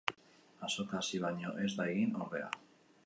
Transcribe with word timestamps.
Azoka 0.67 0.97
hasi 1.01 1.21
baino 1.25 1.53
ez 1.67 1.69
da 1.81 1.89
egin, 1.93 2.19
ordea. 2.27 2.49